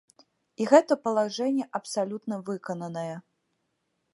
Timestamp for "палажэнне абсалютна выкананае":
1.03-3.15